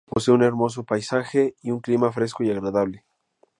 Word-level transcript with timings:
Posee 0.09 0.33
un 0.33 0.41
hermoso 0.41 0.83
paisaje 0.83 1.37
natural 1.41 1.57
y 1.61 1.69
un 1.69 1.79
clima 1.79 2.11
fresco 2.11 2.43
y 2.43 2.49
agradable. 2.49 3.05